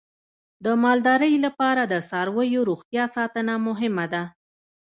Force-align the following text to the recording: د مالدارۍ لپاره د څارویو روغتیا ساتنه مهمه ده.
د 0.65 0.67
مالدارۍ 0.83 1.33
لپاره 1.45 1.81
د 1.85 1.93
څارویو 2.09 2.61
روغتیا 2.69 3.05
ساتنه 3.15 3.53
مهمه 3.67 4.05
ده. 4.13 4.23